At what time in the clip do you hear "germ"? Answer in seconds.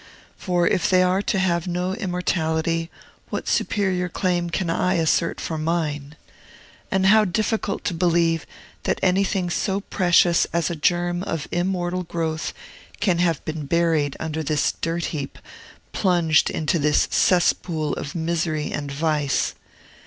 10.75-11.21